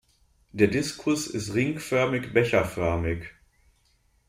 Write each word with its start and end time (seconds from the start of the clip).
Der 0.51 0.67
Diskus 0.67 1.27
ist 1.27 1.53
ringförmig-becherförmig. 1.53 3.25